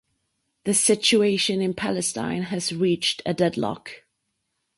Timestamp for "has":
2.45-2.73